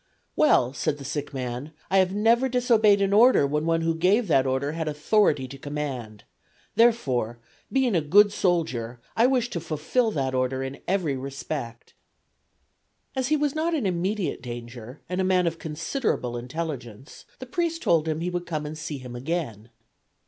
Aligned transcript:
"Well," 0.35 0.73
said 0.73 0.97
the 0.97 1.05
sick 1.05 1.31
man, 1.31 1.73
"I 1.91 1.99
have 1.99 2.11
never 2.11 2.49
disobeyed 2.49 3.03
an 3.03 3.13
order 3.13 3.45
when 3.45 3.67
one 3.67 3.81
who 3.81 3.93
gave 3.93 4.27
that 4.29 4.47
order 4.47 4.71
had 4.71 4.87
authority 4.87 5.47
to 5.49 5.59
command. 5.59 6.23
Therefore 6.73 7.37
being 7.71 7.93
a 7.95 8.01
good 8.01 8.33
soldier 8.33 8.99
I 9.15 9.27
wish 9.27 9.51
to 9.51 9.59
fulfill 9.59 10.09
that 10.13 10.33
order 10.33 10.63
in 10.63 10.79
every 10.87 11.15
respect." 11.15 11.93
As 13.15 13.27
he 13.27 13.37
was 13.37 13.53
not 13.53 13.75
in 13.75 13.85
immediate 13.85 14.41
danger 14.41 15.01
and 15.07 15.21
a 15.21 15.23
man 15.23 15.45
of 15.45 15.59
considerable 15.59 16.35
intelligence 16.35 17.25
the 17.37 17.45
priest 17.45 17.83
told 17.83 18.07
him 18.07 18.21
he 18.21 18.31
would 18.31 18.47
come 18.47 18.65
and 18.65 18.75
see 18.75 18.97
him 18.97 19.15
again. 19.15 19.69